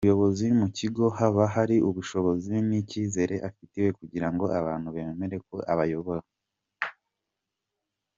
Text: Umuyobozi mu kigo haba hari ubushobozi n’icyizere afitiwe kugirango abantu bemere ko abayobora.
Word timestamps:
Umuyobozi 0.03 0.47
mu 0.59 0.67
kigo 0.77 1.03
haba 1.17 1.43
hari 1.55 1.75
ubushobozi 1.89 2.55
n’icyizere 2.67 3.35
afitiwe 3.49 3.89
kugirango 3.99 4.43
abantu 4.59 4.87
bemere 4.95 5.35
ko 5.47 5.55
abayobora. 5.73 6.23